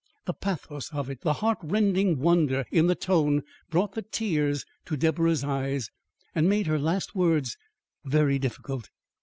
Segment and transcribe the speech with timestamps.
[0.25, 4.97] The pathos of it the heart rending wonder in the tone brought the tears to
[4.97, 5.91] Deborah's eyes
[6.33, 7.55] and made her last words
[8.03, 8.89] very difficult.